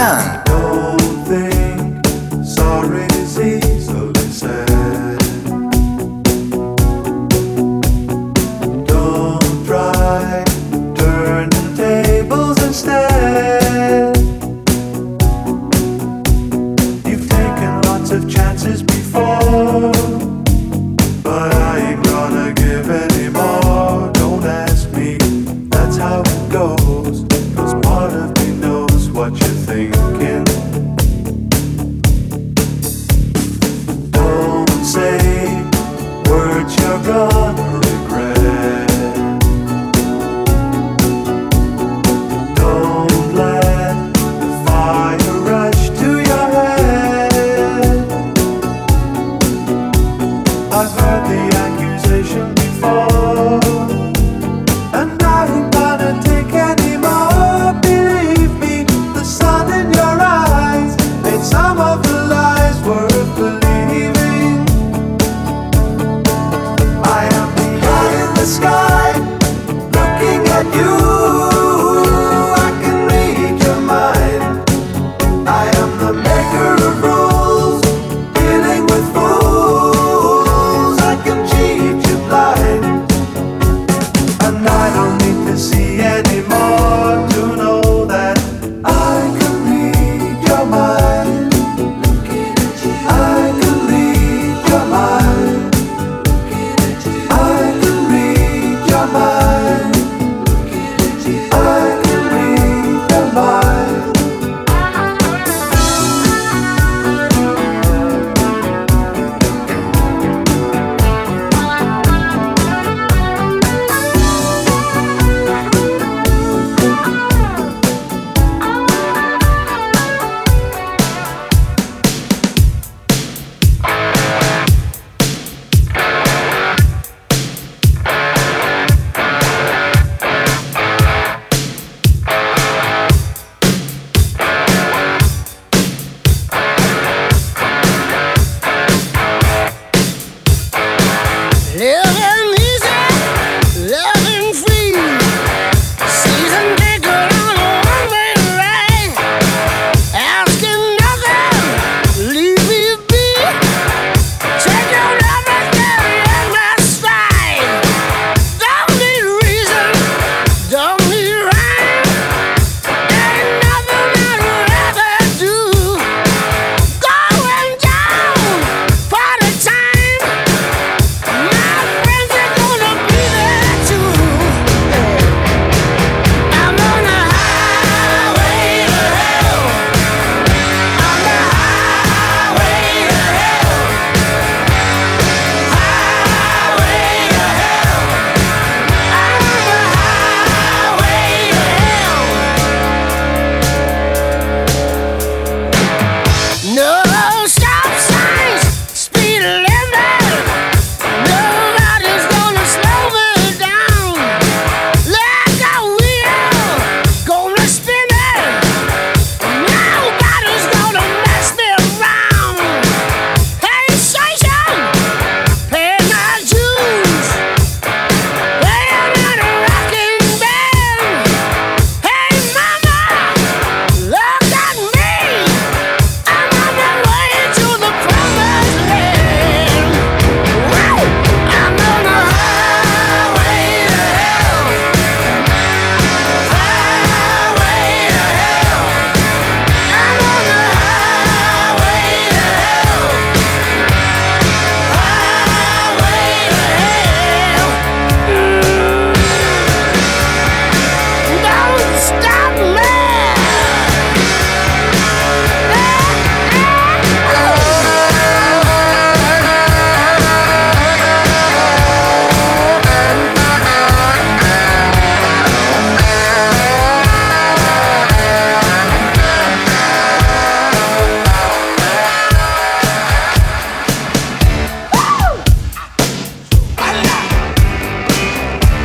done. 0.00 0.39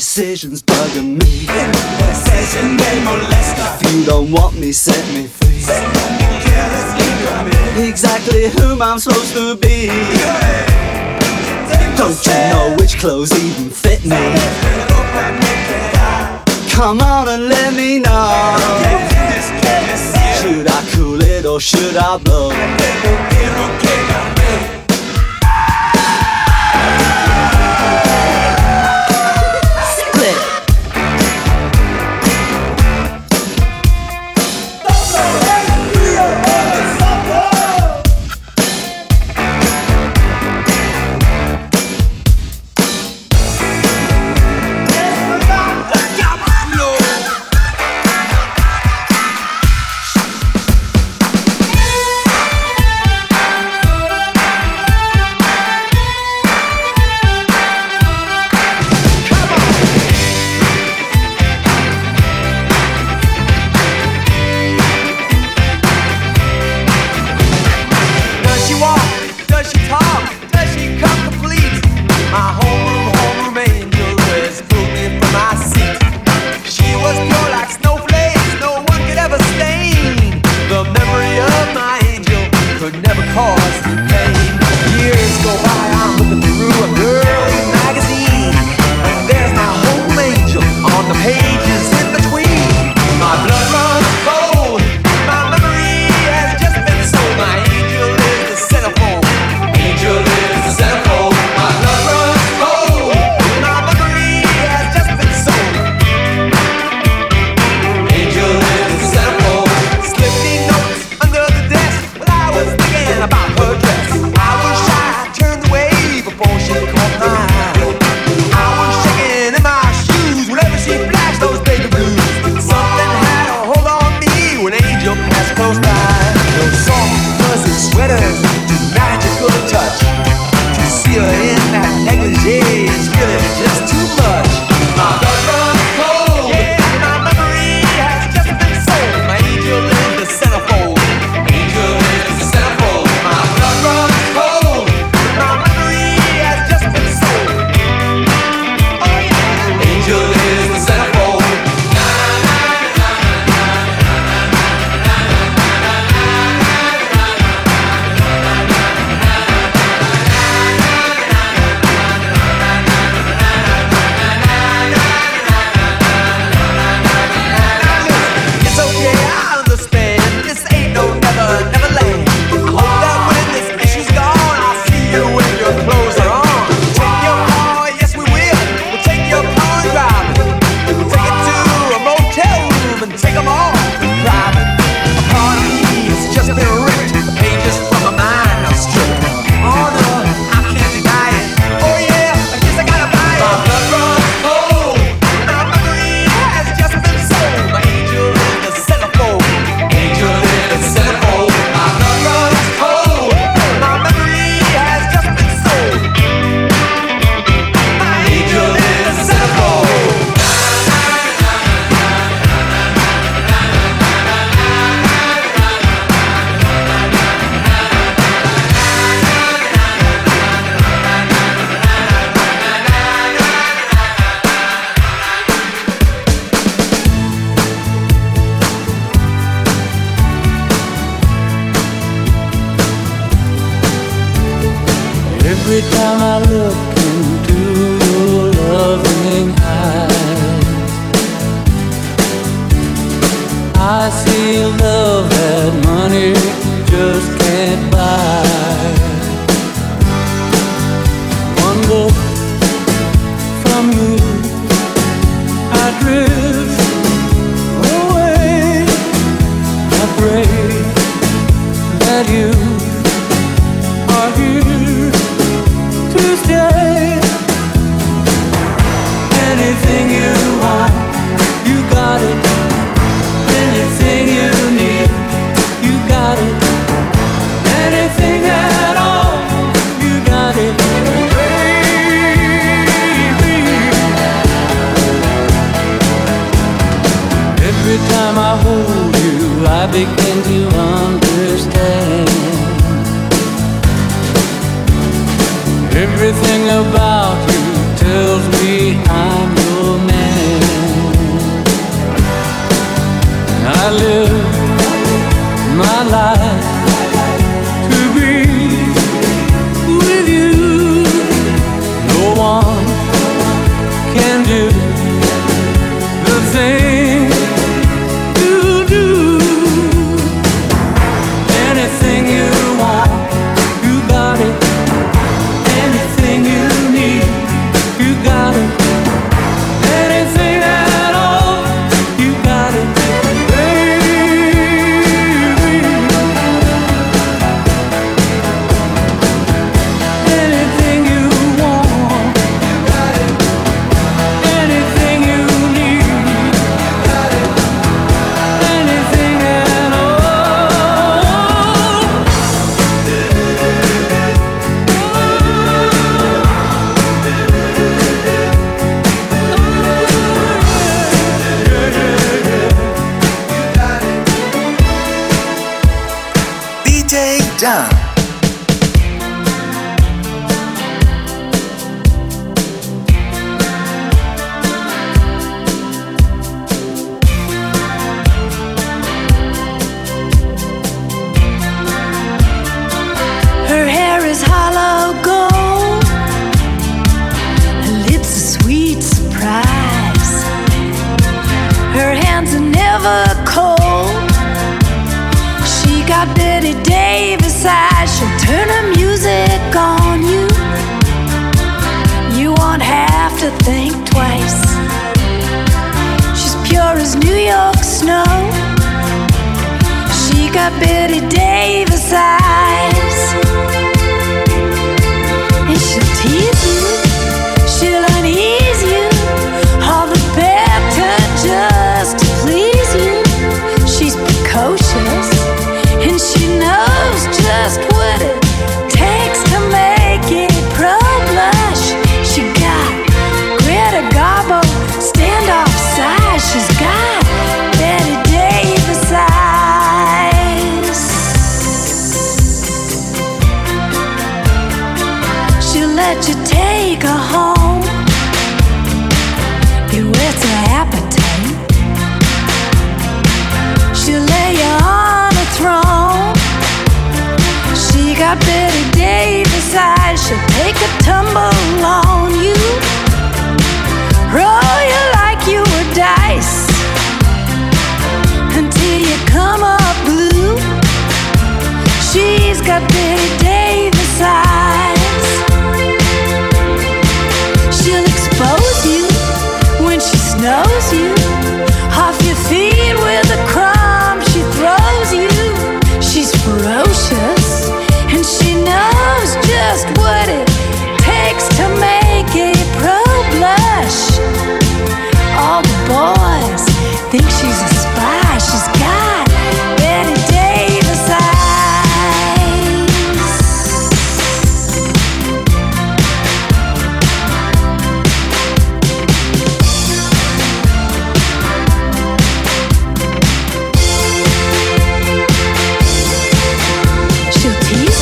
decisions 0.00 0.62
bugging 0.62 1.20
me. 1.20 1.44
Decision 1.44 2.78
they 2.78 3.04
If 3.84 3.94
you 3.94 4.02
don't 4.06 4.32
want 4.32 4.58
me, 4.58 4.72
set 4.72 5.04
me 5.12 5.26
free. 5.26 5.60
Exactly 7.86 8.48
who 8.48 8.80
I'm 8.80 8.98
supposed 8.98 9.34
to 9.34 9.56
be. 9.56 9.88
Don't 11.98 12.16
you 12.26 12.32
know 12.32 12.76
which 12.78 12.96
clothes 12.96 13.30
even 13.44 13.68
fit 13.68 14.02
me? 14.06 14.16
Come 16.70 17.02
on 17.02 17.28
and 17.28 17.50
let 17.50 17.74
me 17.74 17.98
know. 17.98 18.56
Should 20.40 20.66
I 20.66 20.80
cool 20.94 21.20
it 21.20 21.44
or 21.44 21.60
should 21.60 21.98
I 21.98 22.16
blow? 22.16 22.48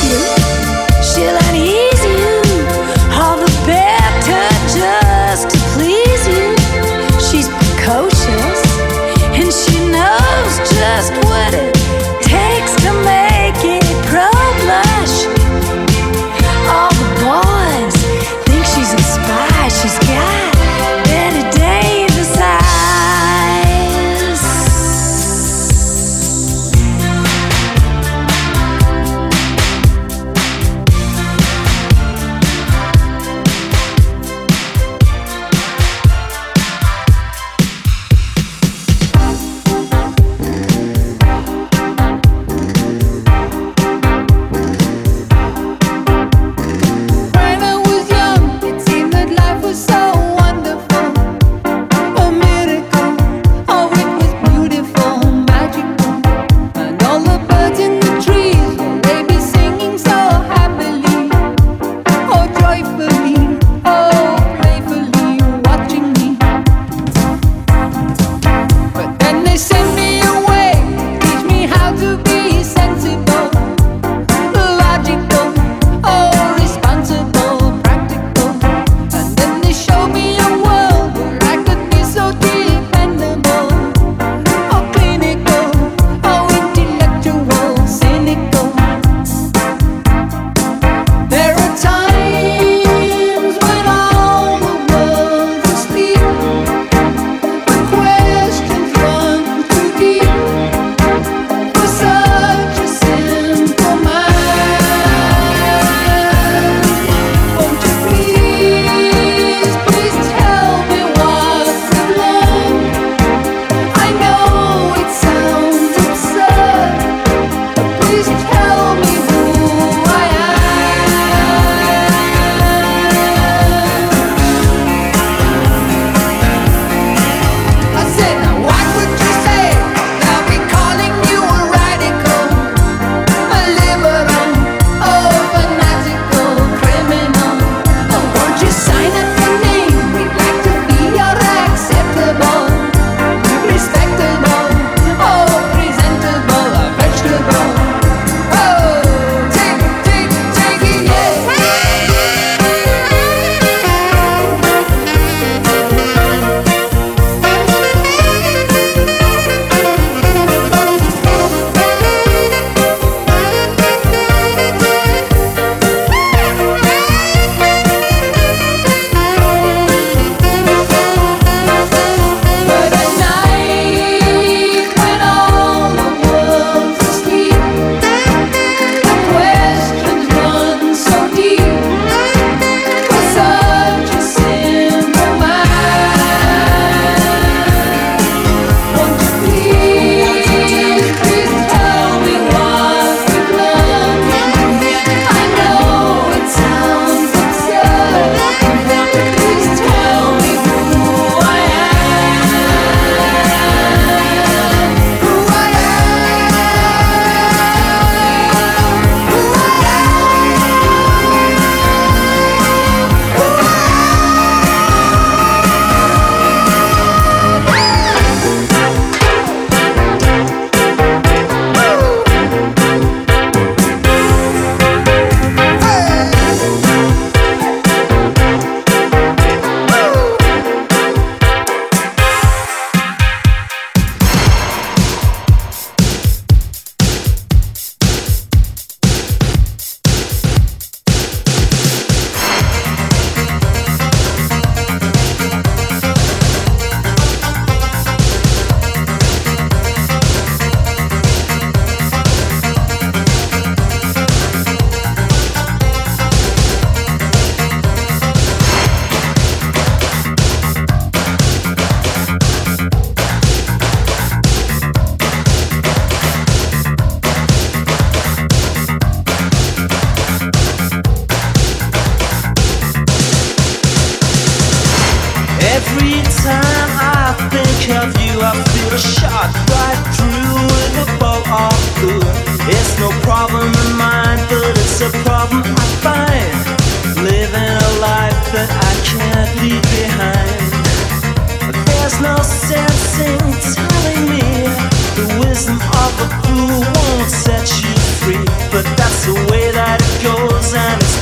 you. 0.08 0.47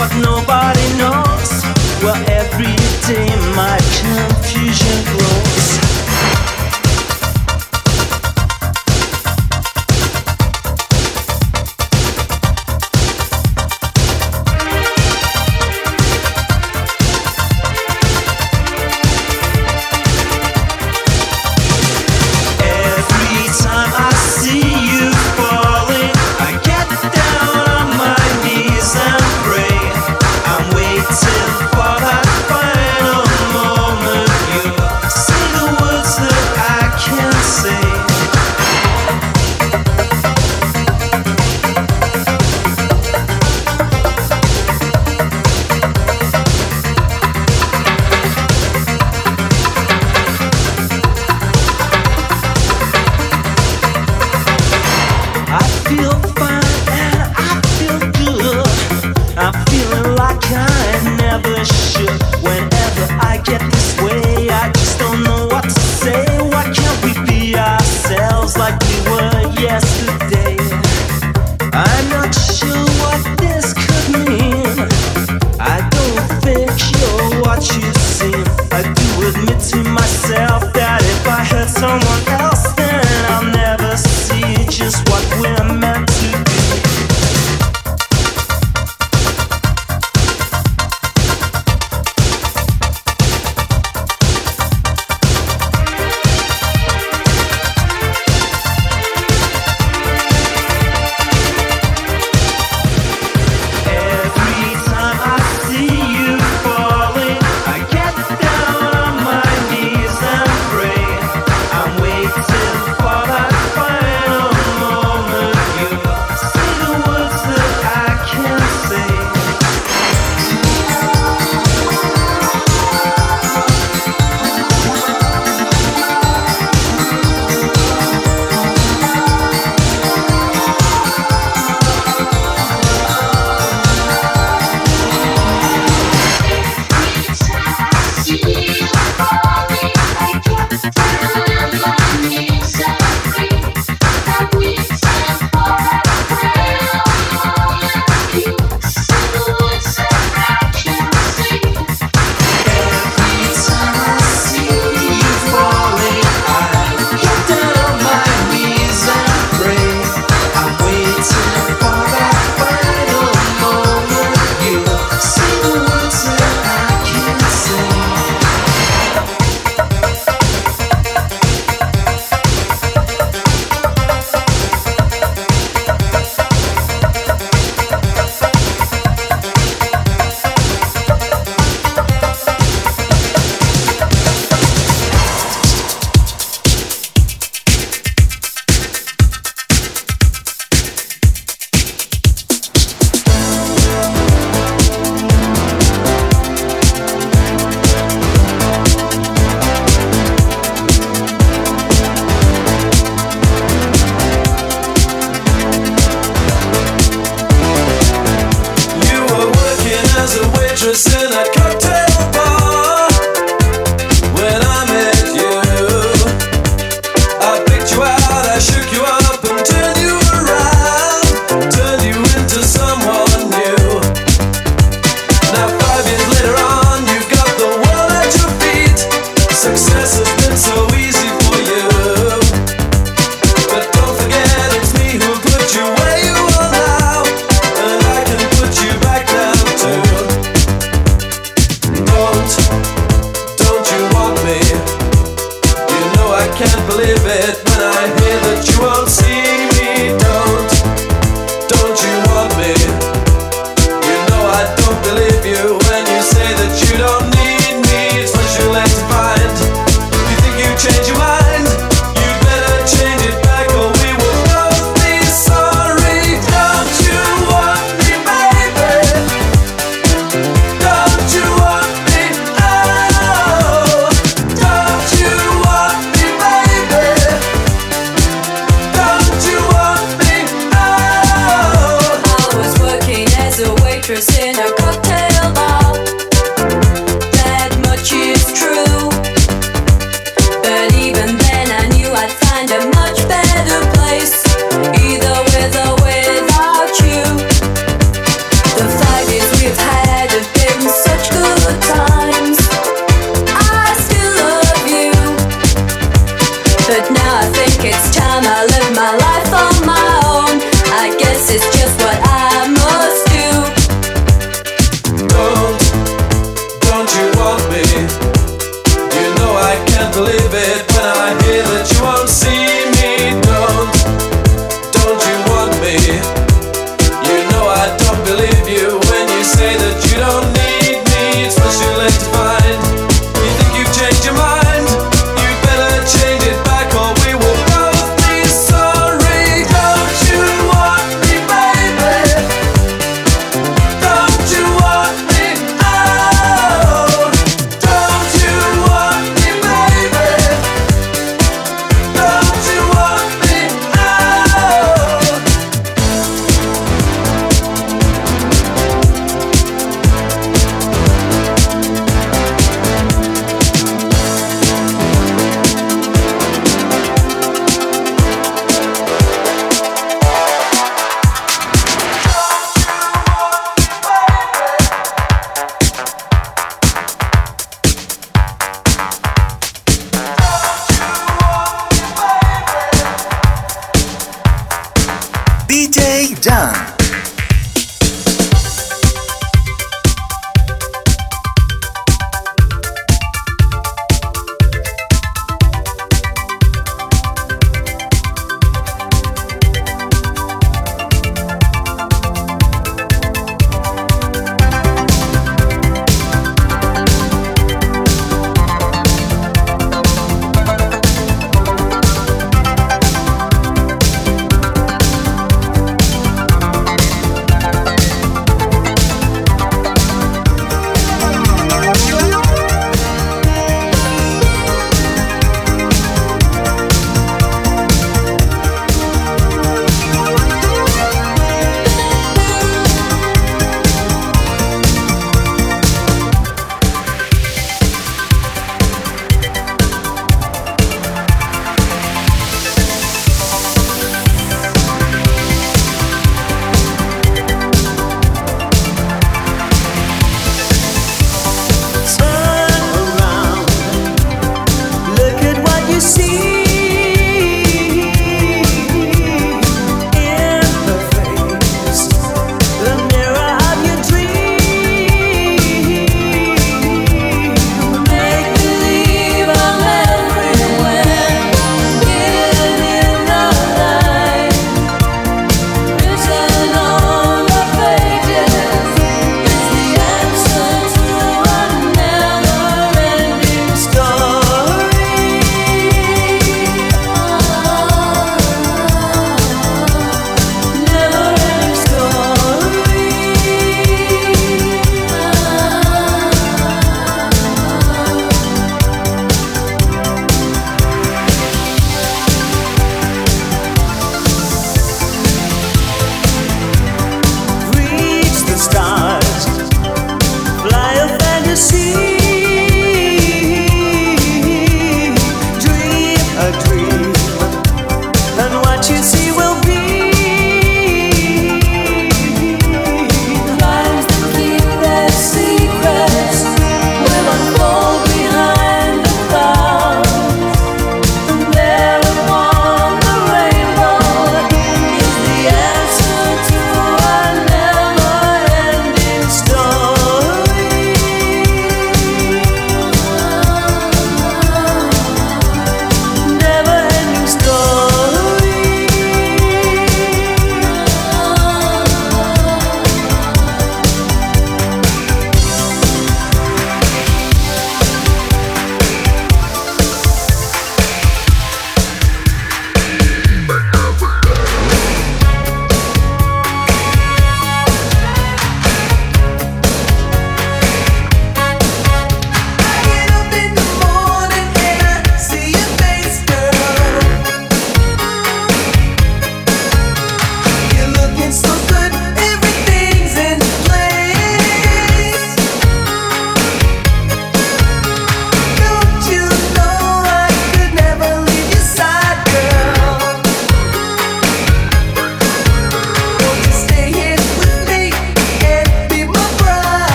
What 0.00 0.16
nobody 0.16 0.79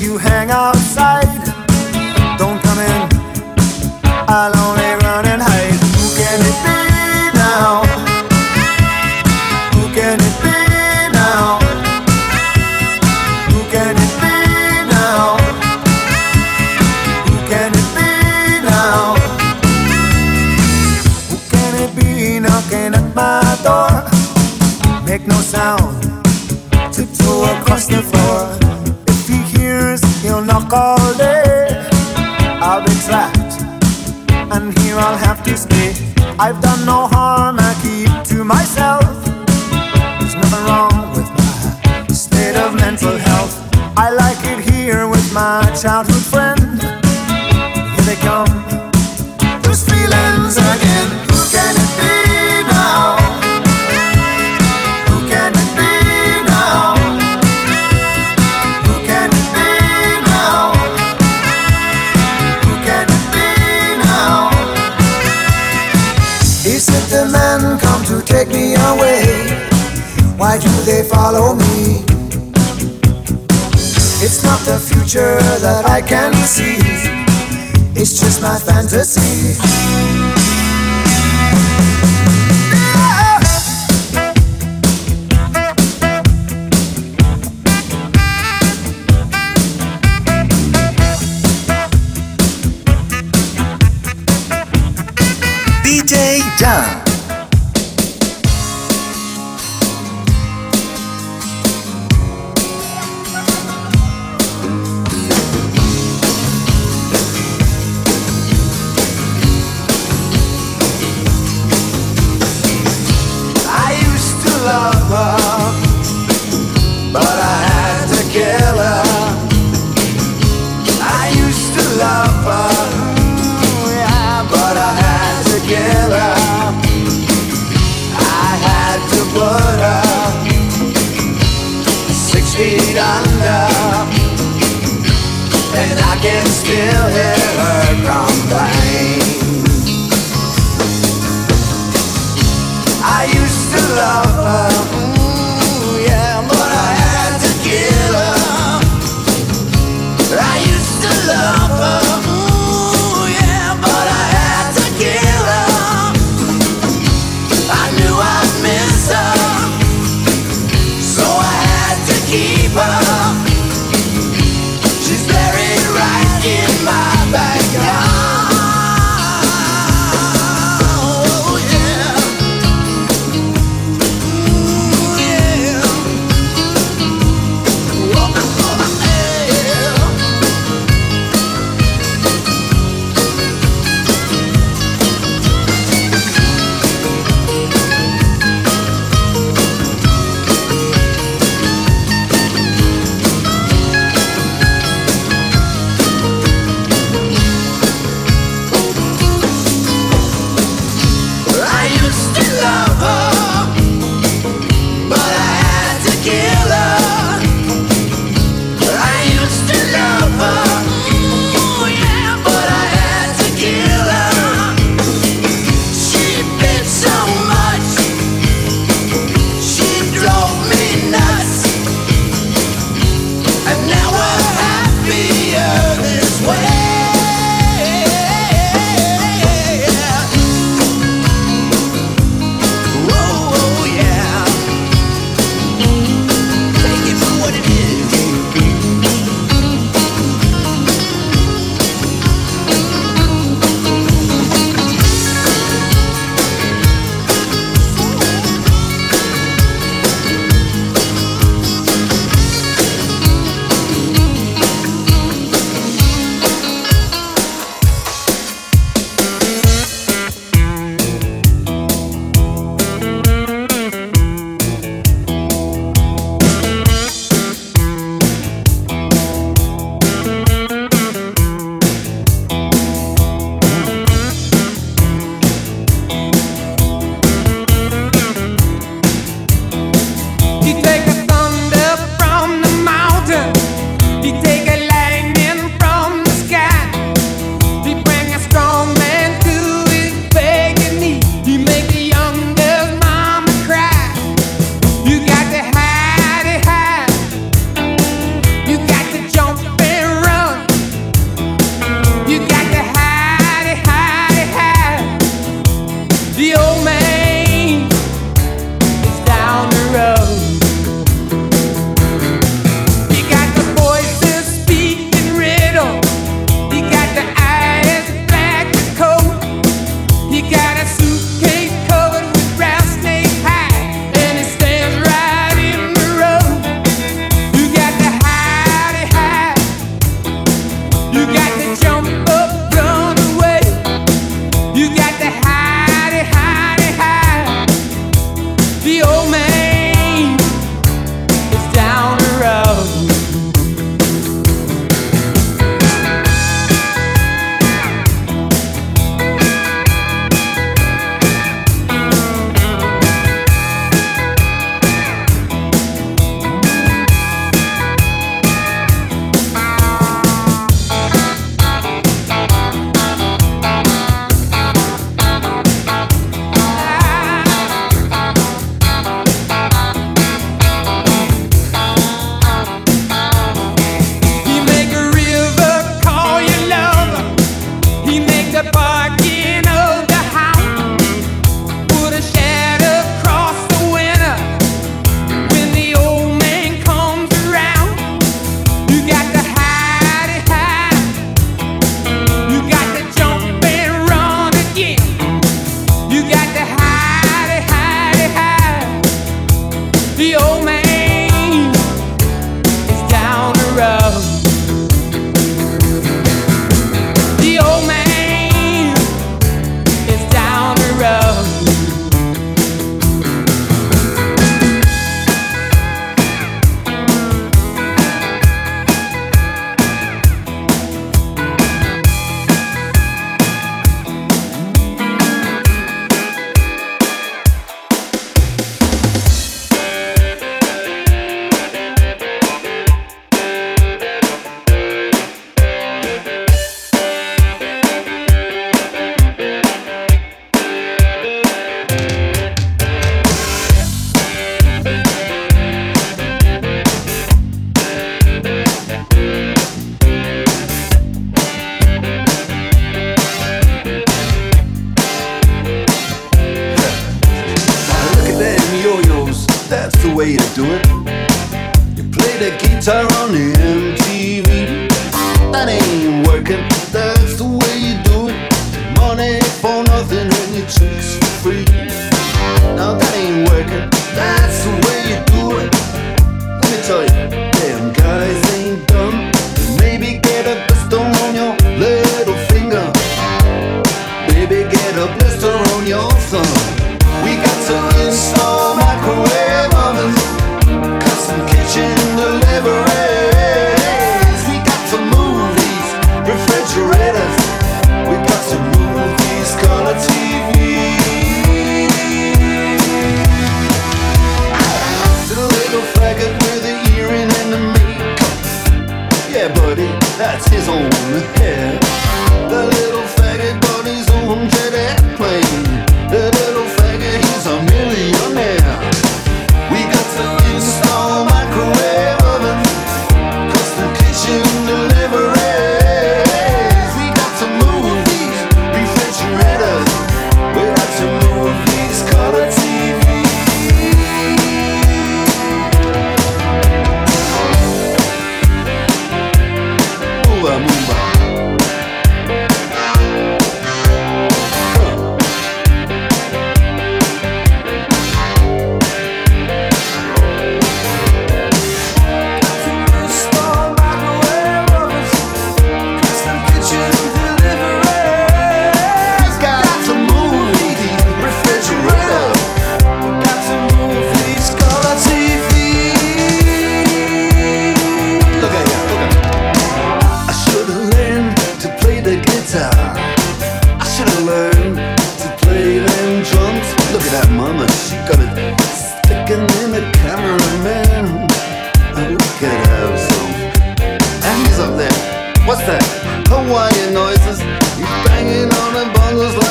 you 0.00 0.27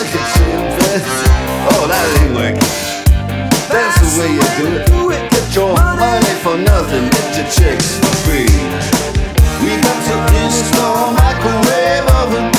Look 0.07 0.21
at 0.21 0.39
you, 0.39 0.55
oh, 1.67 1.83
that 1.91 2.07
ain't 2.23 2.31
working. 2.31 2.63
That's 3.67 3.99
the 3.99 4.07
way 4.15 4.31
you 4.31 4.45
do 4.87 5.11
it. 5.11 5.29
Get 5.31 5.53
your 5.53 5.75
money 5.75 6.31
for 6.39 6.55
nothing, 6.55 7.09
get 7.09 7.35
your 7.35 7.47
chicks 7.51 7.99
for 7.99 8.15
free. 8.23 8.47
We 9.59 9.75
got 9.83 9.99
to 10.07 10.15
install 10.45 11.11
microwave 11.11 12.07
oven. 12.23 12.56